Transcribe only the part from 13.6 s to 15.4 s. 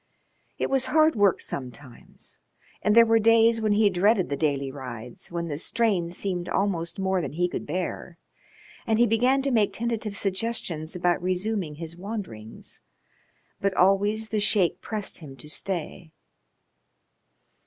always the Sheik pressed him